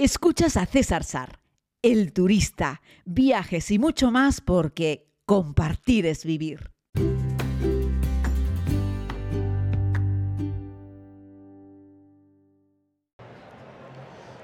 [0.00, 1.40] Escuchas a César Sar,
[1.82, 6.70] el turista, viajes y mucho más porque compartir es vivir.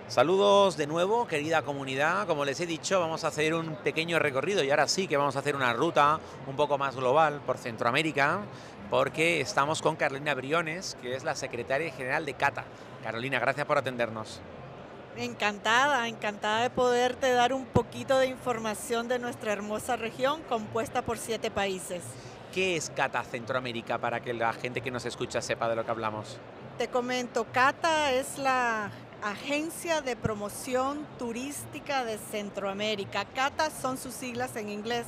[0.08, 2.26] Saludos de nuevo, querida comunidad.
[2.26, 5.36] Como les he dicho, vamos a hacer un pequeño recorrido y ahora sí que vamos
[5.36, 6.18] a hacer una ruta
[6.48, 8.40] un poco más global por Centroamérica,
[8.90, 12.64] porque estamos con Carolina Briones, que es la secretaria general de CATA.
[13.04, 14.40] Carolina, gracias por atendernos.
[15.16, 21.18] Encantada, encantada de poderte dar un poquito de información de nuestra hermosa región compuesta por
[21.18, 22.02] siete países.
[22.52, 25.90] ¿Qué es CATA Centroamérica para que la gente que nos escucha sepa de lo que
[25.92, 26.38] hablamos?
[26.78, 28.90] Te comento, CATA es la
[29.22, 33.24] Agencia de Promoción Turística de Centroamérica.
[33.24, 35.06] CATA son sus siglas en inglés.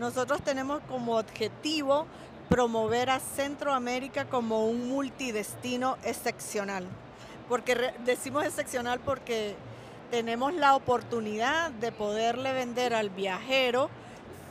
[0.00, 2.06] Nosotros tenemos como objetivo
[2.48, 6.84] promover a Centroamérica como un multidestino excepcional.
[7.48, 9.54] Porque decimos excepcional porque
[10.10, 13.90] tenemos la oportunidad de poderle vender al viajero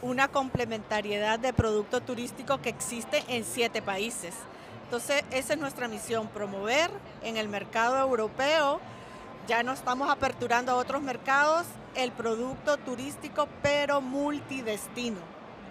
[0.02, 4.34] una complementariedad de producto turístico que existe en siete países.
[4.84, 6.92] Entonces, esa es nuestra misión, promover
[7.24, 8.80] en el mercado europeo
[9.48, 15.20] ya no estamos aperturando a otros mercados el producto turístico, pero multidestino,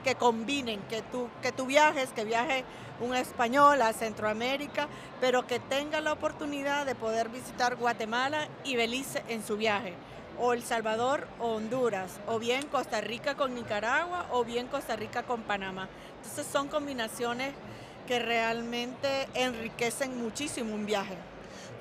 [0.04, 2.64] que combinen, que tú, que tú viajes, que viaje
[3.00, 4.86] un español a Centroamérica,
[5.20, 9.94] pero que tenga la oportunidad de poder visitar Guatemala y Belice en su viaje,
[10.38, 15.24] o El Salvador o Honduras, o bien Costa Rica con Nicaragua, o bien Costa Rica
[15.24, 15.88] con Panamá.
[16.18, 17.52] Entonces son combinaciones
[18.06, 21.16] que realmente enriquecen muchísimo un viaje.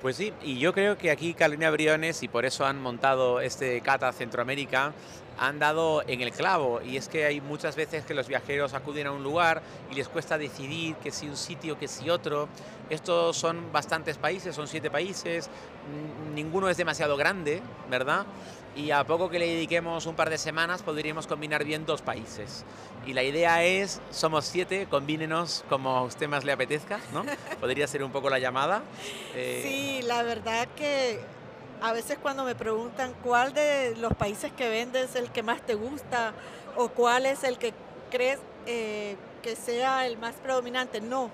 [0.01, 3.79] Pues sí, y yo creo que aquí Carolina Briones, y por eso han montado este
[3.81, 4.93] Cata Centroamérica,
[5.39, 6.81] han dado en el clavo.
[6.81, 10.07] Y es que hay muchas veces que los viajeros acuden a un lugar y les
[10.07, 12.47] cuesta decidir que si un sitio, que si otro.
[12.89, 15.49] Estos son bastantes países, son siete países,
[16.35, 18.25] ninguno es demasiado grande, ¿verdad?
[18.75, 22.65] Y a poco que le dediquemos un par de semanas podríamos combinar bien dos países.
[23.05, 27.23] Y la idea es, somos siete, combínenos como a usted más le apetezca, ¿no?
[27.59, 28.81] Podría ser un poco la llamada.
[29.35, 31.19] Eh, sí, la verdad que
[31.83, 35.61] a veces cuando me preguntan cuál de los países que vendes es el que más
[35.61, 36.33] te gusta
[36.75, 37.73] o cuál es el que
[38.09, 41.29] crees eh, que sea el más predominante, no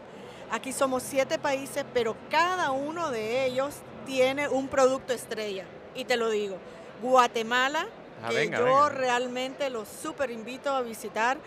[0.52, 3.76] Aquí somos siete países, pero cada uno de ellos
[4.08, 5.66] tiene un producto estrella.
[5.94, 6.58] Y te lo digo,
[7.04, 7.88] Guatemala,
[8.24, 11.38] ah, que yo realmente los súper invito a visitar,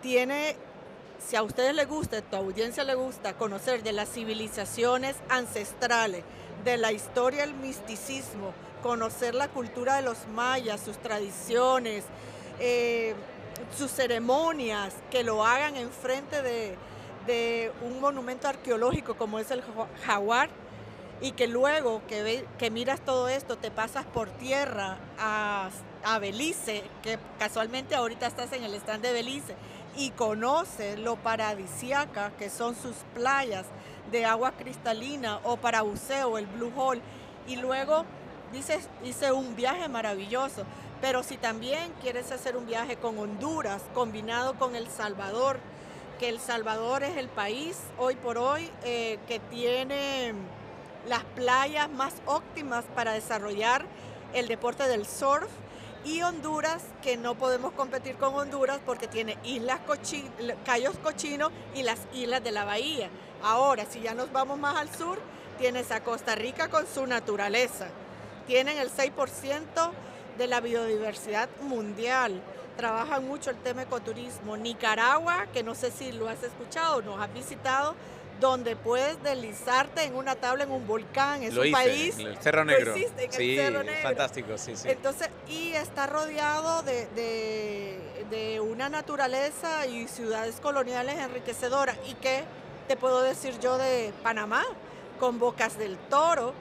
[0.00, 0.56] tiene,
[1.18, 6.24] si a ustedes les gusta, a tu audiencia le gusta conocer de las civilizaciones ancestrales,
[6.64, 8.52] de la historia del misticismo,
[8.82, 12.04] conocer la cultura de los mayas, sus tradiciones,
[12.60, 13.14] eh,
[13.76, 16.76] sus ceremonias, que lo hagan enfrente de
[17.26, 19.62] de un monumento arqueológico como es el
[20.04, 20.48] jaguar
[21.20, 25.70] y que luego que, que miras todo esto te pasas por tierra a,
[26.04, 29.54] a Belice, que casualmente ahorita estás en el stand de Belice,
[29.96, 33.64] y conoces lo paradisiaca que son sus playas
[34.10, 37.02] de agua cristalina o para buceo, el Blue Hole,
[37.46, 38.04] y luego
[38.52, 40.64] dices, hice un viaje maravilloso.
[41.00, 45.58] Pero si también quieres hacer un viaje con Honduras, combinado con El Salvador,
[46.18, 50.32] que El Salvador es el país hoy por hoy eh, que tiene
[51.06, 53.84] las playas más óptimas para desarrollar
[54.32, 55.50] el deporte del surf
[56.04, 59.80] y Honduras, que no podemos competir con Honduras porque tiene islas
[60.64, 63.10] Cayos Cochinos y las islas de la bahía.
[63.42, 65.18] Ahora, si ya nos vamos más al sur,
[65.58, 67.88] tienes a Costa Rica con su naturaleza.
[68.46, 69.90] Tienen el 6%
[70.38, 72.42] de la biodiversidad mundial
[72.76, 74.56] trabajan mucho el tema ecoturismo.
[74.56, 77.94] Nicaragua, que no sé si lo has escuchado, nos has visitado,
[78.38, 82.18] donde puedes deslizarte en una tabla en un volcán, es un país.
[82.18, 82.94] En el Cerro Negro.
[83.30, 83.58] sí,
[84.02, 84.88] fantástico, sí, sí.
[84.88, 87.08] Entonces, y está rodeado de,
[88.30, 91.96] de, una naturaleza y ciudades coloniales enriquecedoras.
[92.06, 92.44] ¿Y qué
[92.86, 94.64] te puedo decir yo de Panamá?
[95.18, 96.52] Con Bocas del Toro,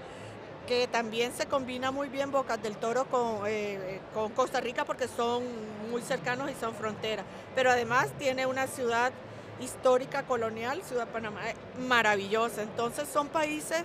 [0.68, 5.08] que también se combina muy bien Bocas del Toro con, eh, con Costa Rica porque
[5.08, 5.44] son
[5.92, 7.26] muy cercanos y son fronteras.
[7.54, 9.12] Pero además tiene una ciudad
[9.60, 11.56] histórica colonial, Ciudad Panamá, eh,
[11.88, 12.64] maravillosa.
[12.64, 13.84] Entonces son países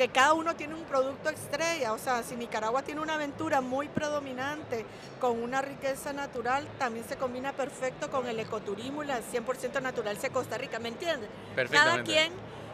[0.00, 1.92] que cada uno tiene un producto estrella.
[1.92, 4.86] O sea, si Nicaragua tiene una aventura muy predominante
[5.20, 10.16] con una riqueza natural, también se combina perfecto con el ecoturismo y la 100% natural
[10.16, 11.28] de Costa Rica, ¿me entiendes?
[11.70, 12.32] Cada quien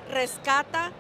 [0.08, 0.92] rescata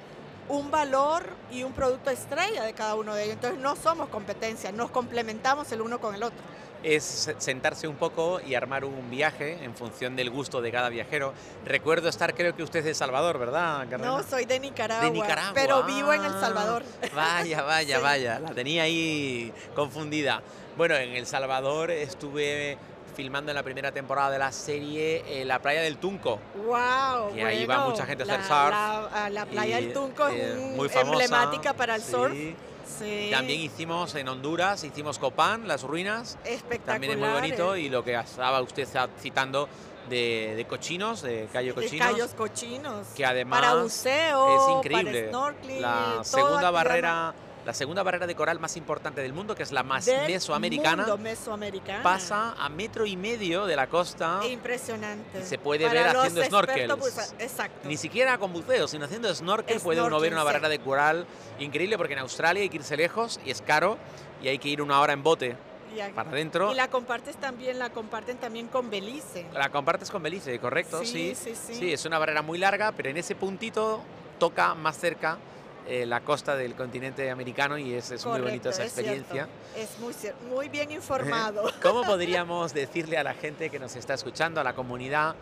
[0.48, 3.34] un valor y un producto estrella de cada uno de ellos.
[3.36, 6.38] Entonces no somos competencia, nos complementamos el uno con el otro.
[6.82, 11.32] Es sentarse un poco y armar un viaje en función del gusto de cada viajero.
[11.64, 13.86] Recuerdo estar, creo que usted es de Salvador, ¿verdad?
[13.98, 15.52] No, soy de Nicaragua, de Nicaragua.
[15.54, 16.84] pero vivo en El Salvador.
[17.14, 18.02] Vaya, vaya, Sí.
[18.02, 20.42] vaya, la tenía ahí confundida.
[20.76, 22.78] Bueno, en El Salvador estuve
[23.16, 26.38] filmando en la primera temporada de la serie eh, La playa del Tunco.
[26.66, 29.80] Wow, Que ahí va bueno, mucha gente a hacer la, surf La, a la playa
[29.80, 32.12] y, del Tunco eh, es un- muy famosa, emblemática para el sí.
[32.12, 32.34] surf.
[32.98, 36.38] Sí, También hicimos en Honduras, hicimos Copán, las ruinas.
[36.44, 36.84] espectacular.
[36.86, 38.86] También es muy bonito y lo que estaba usted
[39.20, 39.68] citando
[40.08, 43.08] de, de cochinos, de de Cochinos, callos cochinos.
[43.16, 45.18] que además para buceo, es increíble.
[45.22, 47.34] para snorkeling, la segunda barrera,
[47.66, 50.98] la segunda barrera de coral más importante del mundo, que es la más del mesoamericana,
[51.02, 52.00] mundo mesoamericana.
[52.04, 54.40] pasa a metro y medio de la costa.
[54.48, 55.40] Impresionante.
[55.40, 56.94] Y se puede Para ver haciendo snorkels.
[56.96, 57.88] pues, exacto.
[57.88, 60.46] Ni siquiera con buceo, sino haciendo snorkel puede uno ver Snorkel, una sí.
[60.46, 61.26] barrera de coral
[61.58, 63.98] increíble porque en Australia hay que irse lejos y es caro
[64.40, 65.56] y hay que ir una hora en bote
[66.14, 66.70] para adentro.
[66.70, 69.44] y la compartes también, la comparten también con Belice.
[69.52, 71.00] La compartes con Belice, ¿correcto?
[71.00, 71.92] Sí, Sí, sí, sí.
[71.92, 74.00] es una barrera muy larga, pero en ese puntito
[74.38, 75.38] toca más cerca
[75.86, 79.10] eh, la costa del continente americano y es, es muy Correcto, esa es cierto.
[79.12, 79.48] experiencia.
[79.76, 79.96] Es
[80.48, 81.70] muy, bien informado.
[81.82, 85.34] ¿Cómo podríamos decirle a la gente que nos está escuchando, a la comunidad,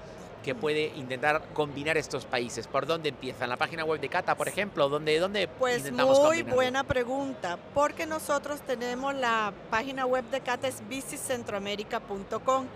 [0.42, 2.66] que puede intentar combinar estos países?
[2.66, 3.44] ¿Por dónde empieza?
[3.44, 4.88] ¿En la página web de Cata, por ejemplo?
[4.90, 6.54] ¿Dónde, dónde Pues intentamos muy combinarlo?
[6.56, 12.66] buena pregunta, porque nosotros tenemos la página web de Cata es visitcentroamerica.com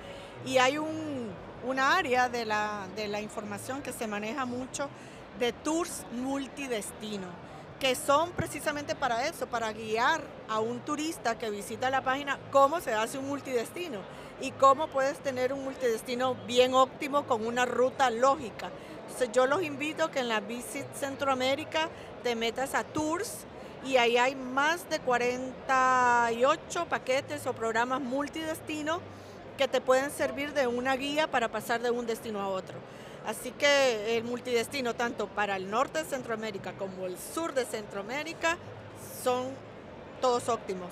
[0.47, 1.29] y hay un,
[1.67, 4.89] una área de la, de la información que se maneja mucho
[5.39, 7.27] de tours multidestino,
[7.81, 12.81] que son precisamente para eso, para guiar a un turista que visita la página cómo
[12.81, 14.01] se hace un multidestino
[14.41, 18.71] y cómo puedes tener un multidestino bien óptimo con una ruta lógica.
[19.03, 21.89] Entonces yo los invito que en la Visit Centroamérica
[22.23, 23.47] te metas a tours
[23.85, 29.01] y ahí hay más de 48 paquetes o programas multidestino
[29.57, 32.77] que te pueden servir de una guía para pasar de un destino a otro.
[33.29, 38.57] Así que el multidestino, tanto para el norte de Centroamérica como el sur de Centroamérica,
[39.23, 39.49] son
[40.23, 40.89] todos óptimos.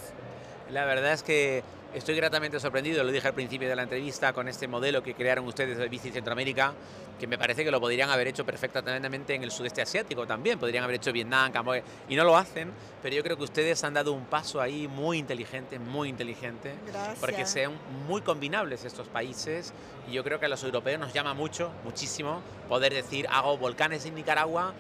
[0.71, 1.65] La verdad es que
[1.97, 5.47] estoy gratamente sorprendido, lo dije al principio de la entrevista, con este modelo que crearon
[5.47, 6.75] ustedes de Bici Centroamérica,
[7.19, 10.85] que me parece que lo podrían haber hecho perfectamente en el sudeste asiático también, podrían
[10.85, 12.71] haber hecho Vietnam, Camboya, y no lo hacen,
[13.03, 17.19] pero yo creo que ustedes han dado un paso ahí muy inteligente, muy inteligente, Gracias.
[17.19, 17.73] porque sean
[18.07, 19.73] muy combinables estos países,
[20.07, 24.05] y yo creo que a los europeos nos llama mucho, muchísimo, poder decir, hago volcanes
[24.05, 24.75] en Nicaragua,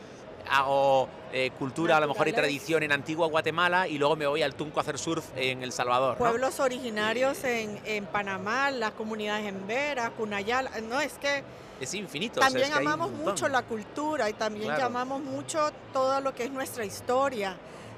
[0.51, 4.43] hago eh, cultura a lo mejor y tradición en Antigua Guatemala y luego me voy
[4.43, 6.13] al Tunco a hacer surf en El Salvador.
[6.13, 6.19] ¿no?
[6.19, 10.71] Pueblos originarios en, en Panamá, las comunidades en Vera, Cunayala.
[10.83, 11.43] No, es que
[11.81, 12.41] Es infinito.
[12.41, 14.83] o sea, también es amamos mucho la cultura y también Claro.
[14.83, 17.57] llamamos mucho todo lo que es nuestra historia.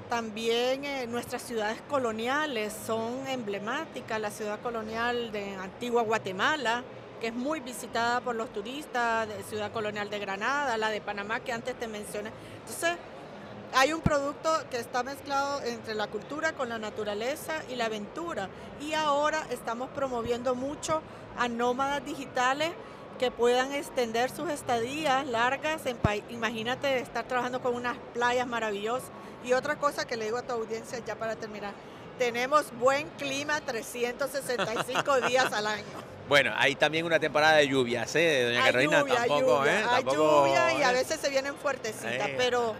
[0.09, 4.19] También eh, nuestras ciudades coloniales son emblemáticas.
[4.19, 6.83] La ciudad colonial de Antigua Guatemala,
[7.19, 11.39] que es muy visitada por los turistas, de Ciudad Colonial de Granada, la de Panamá
[11.41, 12.31] que antes te mencioné.
[12.61, 12.97] Entonces,
[13.73, 18.49] hay un producto que está mezclado entre la cultura con la naturaleza y la aventura.
[18.81, 21.01] Y ahora estamos promoviendo mucho
[21.37, 22.71] a nómadas digitales
[23.19, 25.85] que puedan extender sus estadías largas.
[25.85, 25.97] En
[26.29, 29.09] Imagínate estar trabajando con unas playas maravillosas.
[29.43, 31.73] Y otra cosa que le digo a tu audiencia ya para terminar,
[32.17, 36.18] tenemos buen clima 365 días al año.
[36.29, 38.43] Bueno, hay también una temporada de lluvias, ¿eh?
[38.45, 39.83] Doña Carolina, hay lluvia, tampoco, lluvia, ¿eh?
[39.89, 40.93] hay Tampoco, lluvia y a ¿eh?
[40.93, 42.75] veces se vienen fuertecitas, pero...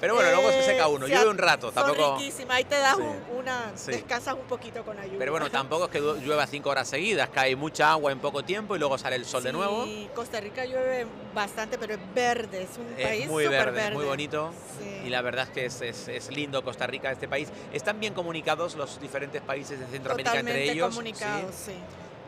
[0.00, 2.16] Pero bueno, luego se eh, seca uno, se llueve un rato, Son tampoco.
[2.18, 3.02] riquísimas, ahí te das Sí.
[3.02, 3.72] un- una...
[3.74, 3.92] Sí.
[3.92, 5.18] Descansas un poquito con la lluvia.
[5.18, 8.74] Pero bueno, tampoco es que llueva cinco horas seguidas, cae mucha agua en poco tiempo
[8.76, 9.84] y luego sale el sol de nuevo.
[9.84, 13.94] Sí, Costa Rica llueve bastante, pero es verde, es un país Es muy súper verde,
[13.94, 14.50] muy bonito.
[14.78, 15.06] Sí.
[15.06, 17.48] Y la verdad es que es, es- es lindo Costa Rica, este país.
[17.72, 20.88] ¿Están bien comunicados los diferentes países de Centroamérica Totalmente entre ellos?
[20.90, 21.72] comunicados, ¿Sí?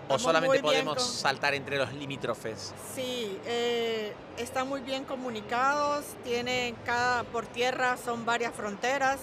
[0.09, 2.73] ¿O solamente podemos con- saltar entre los limítrofes?
[2.95, 9.19] Sí, eh, están muy bien comunicados, tienen cada, por tierra son varias fronteras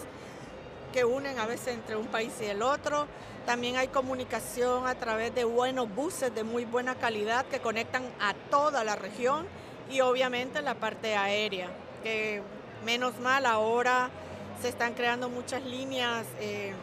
[0.91, 3.07] que unen a veces entre un país y el otro.
[3.45, 8.33] También hay comunicación a través de buenos buses de muy buena calidad que conectan a
[8.49, 9.45] toda la región
[9.89, 11.69] y obviamente la parte aérea,
[12.03, 12.41] que
[12.85, 14.09] menos mal ahora
[14.61, 16.73] se están creando muchas líneas eh,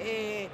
[0.00, 0.48] eh,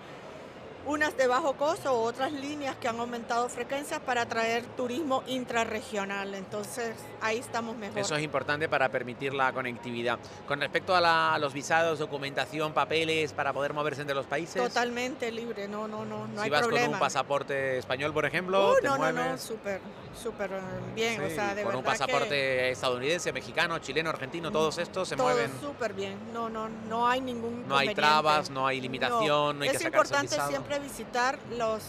[0.86, 6.34] unas de bajo costo, otras líneas que han aumentado frecuencias para atraer turismo intrarregional.
[6.34, 7.98] Entonces, ahí estamos mejor.
[7.98, 10.18] Eso es importante para permitir la conectividad.
[10.46, 14.62] Con respecto a, la- a los visados, documentación, papeles para poder moverse entre los países.
[14.62, 16.86] Totalmente libre, no, no, no, no si hay vas problema.
[16.86, 19.16] con un pasaporte español, por ejemplo, Uh, te no, no, mueves.
[19.32, 19.80] no, súper,
[20.20, 20.58] súper eh,
[20.94, 25.16] bien, o sea, de con un que pasaporte estadounidense, mexicano, chileno, argentino, todos estos se
[25.16, 25.50] todo mueven.
[25.60, 29.68] súper bien, no, no, no hay ningún No hay trabas, no hay limitación, no, hay
[29.70, 31.82] es que sacarse importante siempre visitar los,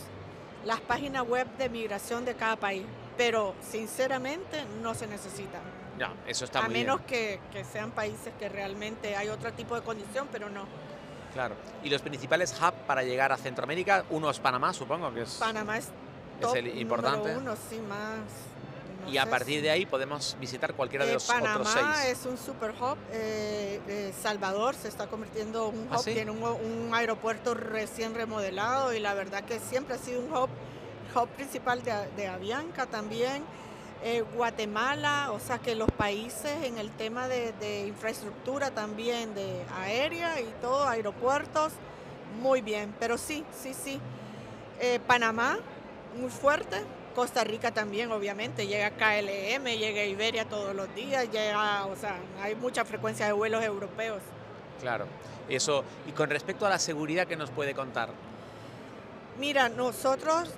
[0.65, 2.83] las páginas web de migración de cada país,
[3.17, 5.59] pero sinceramente no se necesita.
[5.99, 7.07] Ya, eso está a muy menos bien.
[7.07, 10.65] que, que sean países que realmente hay otro tipo de condición, pero no.
[11.33, 11.55] Claro.
[11.83, 15.35] Y los principales hubs para llegar a Centroamérica, uno es Panamá, supongo que es.
[15.35, 15.89] Panamá es
[16.41, 17.19] Es el importante.
[17.33, 18.19] número uno, sí, más.
[19.07, 22.19] Y a partir de ahí podemos visitar cualquiera de Eh, los Panamá otros seis.
[22.19, 22.97] es un super hub.
[23.11, 26.03] eh, eh, Salvador se está convirtiendo en un ¿Ah, hub.
[26.03, 26.13] sí?
[26.13, 30.49] Tiene un, un aeropuerto recién remodelado y la verdad que siempre ha sido un hub,
[31.15, 33.43] hub principal de, de Avianca también.
[34.05, 39.63] Eh, Guatemala, o sea que los países en el tema de, de infraestructura también, de
[39.79, 41.71] aérea y todo, aeropuertos,
[42.41, 42.93] muy bien.
[42.99, 43.99] Pero sí, sí, sí.
[45.07, 45.59] Panamá,
[46.19, 46.83] muy fuerte.
[47.13, 52.55] Costa Rica también, obviamente, llega KLM, llega Iberia todos los días, llega, o sea, hay
[52.55, 54.21] mucha frecuencia de vuelos europeos.
[54.79, 55.05] Claro.
[55.49, 55.83] Eso.
[56.07, 58.09] Y con respecto a la seguridad, ¿qué nos puede contar?
[59.39, 60.49] Mira, nosotros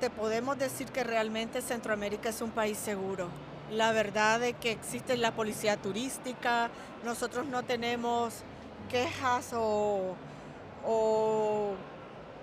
[0.00, 3.28] te podemos decir que realmente Centroamérica es un país seguro.
[3.70, 6.70] La verdad es que existe la policía turística,
[7.04, 8.42] nosotros no tenemos
[8.90, 10.16] quejas o,
[10.84, 11.74] o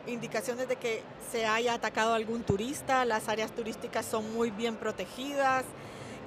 [0.08, 4.76] indicaciones de que se haya atacado a algún turista, las áreas turísticas son muy bien
[4.76, 5.64] protegidas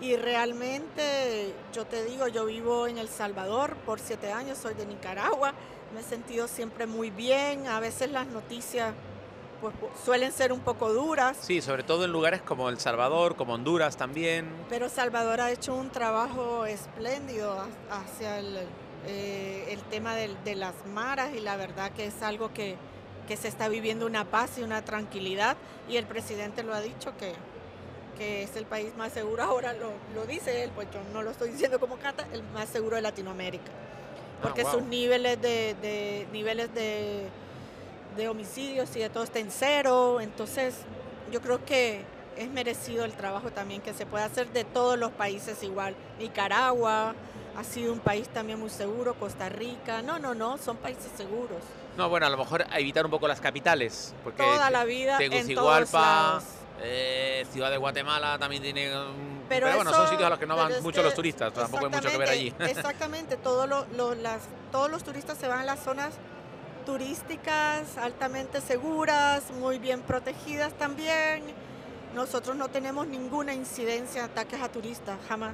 [0.00, 4.86] y realmente, yo te digo, yo vivo en El Salvador por siete años, soy de
[4.86, 5.52] Nicaragua,
[5.94, 8.94] me he sentido siempre muy bien, a veces las noticias
[9.60, 13.36] pues, pu- suelen ser un poco duras, Sí, sobre todo en lugares como El Salvador,
[13.36, 14.46] como Honduras también.
[14.68, 18.58] pero Salvador ha hecho un trabajo espléndido ha- hacia el,
[19.06, 22.76] eh, el tema del- de, las maras y la verdad que es algo que,
[23.28, 25.56] que se está viviendo una paz y una tranquilidad
[25.88, 27.32] y el presidente lo ha dicho que,
[28.18, 31.30] que es el país más seguro, ahora lo, lo dice él, pues yo no lo
[31.30, 33.70] estoy diciendo como Cata, el más seguro de Latinoamérica,
[34.42, 34.86] porque Ah, sus guau.
[34.86, 37.28] niveles de, de- niveles de,
[38.16, 40.74] de homicidios y de todo está en cero, entonces
[41.30, 42.04] yo creo que
[42.36, 45.94] es merecido el trabajo también que se puede hacer de todos los países igual.
[46.18, 47.14] Nicaragua
[47.56, 51.58] ha sido un país también muy seguro, Costa Rica, no, no, no, son países seguros.
[52.00, 54.14] No, bueno, a lo mejor a evitar un poco las capitales.
[54.24, 56.40] Porque Toda la vida Tegucigalpa,
[56.82, 58.88] eh, Ciudad de Guatemala también tiene.
[58.96, 61.52] um, Pero, Pero, bueno, son sitios a los que no van mucho que- los turistas,
[61.52, 62.46] tampoco hay mucho que ver allí.
[62.46, 64.42] exactamente, Exactamente, todos lo- lo- las,
[64.72, 66.14] todos los turistas se van a las zonas
[66.86, 71.42] turísticas altamente seguras, muy bien protegidas también.
[72.14, 75.52] Nosotros no tenemos ninguna incidencia, ataques a turistas, jamás,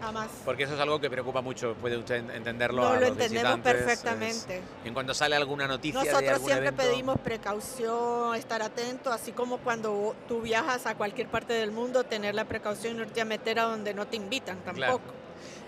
[0.00, 0.28] jamás.
[0.44, 2.82] Porque eso es algo que preocupa mucho, puede usted entenderlo.
[2.82, 4.62] No a lo los entendemos es- perfectamente.
[4.84, 9.32] en cuanto sale alguna noticia de Nosotros algún siempre evento, pedimos precaución, estar atento, así
[9.32, 13.20] como cuando tú viajas a cualquier parte del mundo, tener la precaución y no irte
[13.20, 14.80] a meter a donde no te invitan Claro.
[14.94, 15.14] tampoco.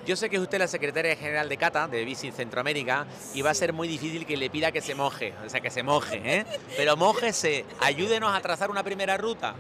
[0.06, 3.50] Yo sé que es usted la secretaria general de Cata, de Visit Centroamérica, y va
[3.50, 3.60] a Sí.
[3.60, 6.46] ser muy difícil que le pida que se moje, o sea, que se moje, ¿eh?
[6.78, 9.54] Pero mójese, ayúdenos a trazar una primera ruta.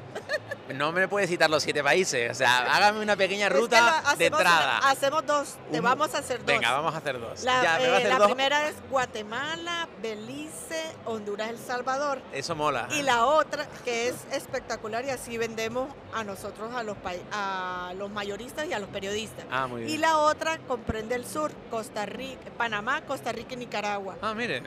[0.74, 4.78] No me puede citar los siete países, o sea, hágame una pequeña ruta de entrada.
[4.78, 6.46] hacemos dos, te vamos a hacer dos.
[6.46, 7.42] Venga, vamos a hacer dos.
[7.42, 8.26] La, ya, ¿me va a eh, hacer la dos?
[8.28, 12.20] primera es Guatemala, Belice, Honduras, El Salvador.
[12.32, 12.86] Eso mola.
[12.90, 16.96] Y la otra, que es espectacular, y así vendemos a nosotros, a los,
[17.32, 19.46] a los mayoristas y a los periodistas.
[19.50, 19.94] Ah, muy bien.
[19.94, 24.16] Y la otra comprende el sur, Costa Rica, Panamá, Costa Rica y Nicaragua.
[24.20, 24.62] Ah, mire.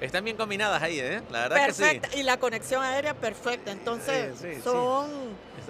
[0.00, 1.20] Están bien combinadas ahí, ¿eh?
[1.30, 2.16] La verdad que Perfecta.
[2.16, 3.70] Y la conexión aérea perfecta.
[3.70, 4.62] Entonces, Sí, sí, sí.
[4.62, 5.10] son.
[5.10, 5.19] sí.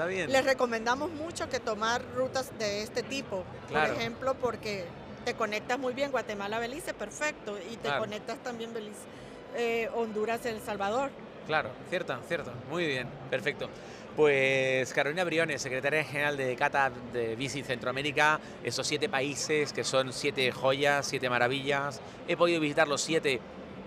[0.01, 0.33] Está bien.
[0.33, 3.45] Les recomendamos mucho que tomar rutas de este tipo.
[3.69, 3.89] Claro.
[3.93, 4.87] Por ejemplo, porque
[5.27, 7.59] te conectas muy bien Guatemala-Belice, perfecto.
[7.71, 8.01] Y te Claro.
[8.01, 8.97] conectas también Belice,
[9.57, 11.11] eh, Honduras-El Salvador.
[11.47, 12.51] Claro, cierto, cierto.
[12.71, 13.69] Muy bien, perfecto.
[14.17, 20.15] Pues Carolina Briones, secretaria general de Cata de Visit Centroamérica, esos siete países que son
[20.15, 22.01] siete joyas, siete maravillas.
[22.27, 23.39] He podido visitar los siete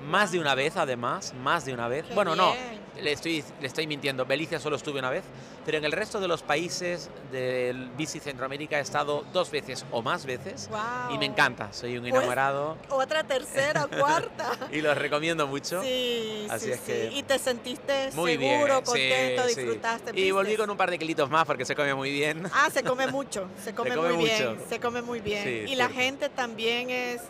[0.06, 2.06] más de una vez, además, más de una vez.
[2.06, 2.54] Qué bueno, no.
[3.02, 4.26] Le estoy, le estoy mintiendo.
[4.26, 5.24] Belice solo estuve una vez,
[5.66, 10.02] pero en el resto de los países del Visit Centroamérica he estado dos veces o
[10.02, 10.70] más veces
[11.12, 11.72] y me encanta.
[11.74, 14.52] Soy un Pues, enamorado Otra, tercera, cuarta.
[14.72, 15.82] y los recomiendo mucho.
[15.82, 16.86] Sí, Así sí, es sí.
[16.86, 19.56] que- Y te sentiste Muy seguro, bien, contento, sí.
[19.56, 20.20] disfrutaste.
[20.20, 22.44] Y volví con un par de kilitos más porque se come muy bien.
[22.54, 24.66] Ah, se come mucho, se come, come muy bien, mucho.
[24.70, 25.68] se come muy bien.
[25.68, 27.22] Y la gente también es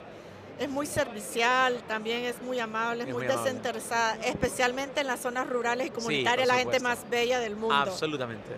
[0.60, 5.20] es muy servicial, también es muy amable, es, Es muy, muy desinteresada, especialmente en las
[5.20, 7.76] zonas rurales y comunitarias, la gente más bella del mundo.
[7.76, 8.50] Absolutamente.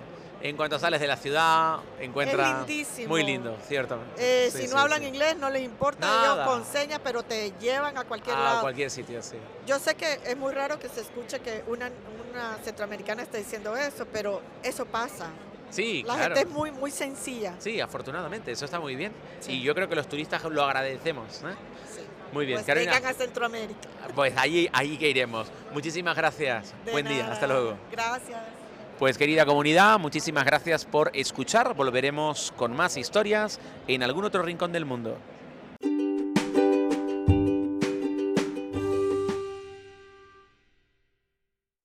[0.42, 2.60] En cuanto sales de la ciudad, encuentras...
[2.68, 3.08] lindísimo.
[3.08, 3.98] Muy lindo, cierto.
[4.18, 6.34] Eh, Sí, si sí, no hablan inglés, no les importa, Nada.
[6.44, 8.62] ellos con señas, pero te llevan a cualquier A lado.
[8.62, 9.38] cualquier sitio, sí.
[9.66, 11.90] Yo sé que es muy raro que se escuche que una,
[12.32, 15.30] una centroamericana esté diciendo eso, pero eso pasa.
[15.76, 16.36] Sí, La claro.
[16.36, 17.54] gente es muy, muy sencilla.
[17.60, 19.12] Sí, afortunadamente, eso está muy bien.
[19.42, 19.54] Sí.
[19.54, 21.42] Y yo creo que los turistas lo agradecemos.
[21.44, 21.54] ¿eh?
[21.94, 22.02] Sí.
[22.32, 22.94] Muy bien, Pues Carolina.
[22.94, 23.80] vengan a Centroamérica.
[24.16, 25.48] Pues ahí, ahí que iremos.
[25.74, 26.74] Muchísimas gracias.
[26.86, 27.78] De Buen día, hasta luego.
[27.92, 28.40] Gracias.
[29.00, 31.74] Pues querida comunidad, muchísimas gracias por escuchar.
[31.74, 35.18] Volveremos con más historias en algún otro rincón del mundo.